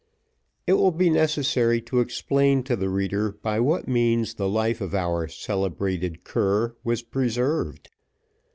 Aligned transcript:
It 0.65 0.73
will 0.73 0.89
be 0.89 1.11
necessary 1.11 1.79
to 1.81 1.99
explain 1.99 2.63
to 2.63 2.75
the 2.75 2.89
reader 2.89 3.33
by 3.33 3.59
what 3.59 3.87
means 3.87 4.33
the 4.33 4.49
life 4.49 4.81
of 4.81 4.95
our 4.95 5.27
celebrated 5.27 6.23
cur 6.23 6.75
was 6.83 7.03
preserved. 7.03 7.91